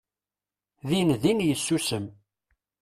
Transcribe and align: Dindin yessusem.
Dindin 0.87 1.39
yessusem. 1.47 2.05